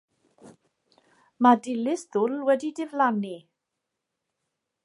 Mae 1.47 1.59
Dilys 1.67 2.07
Ddwl 2.15 2.35
wedi 2.49 2.73
diflannu. 2.81 3.37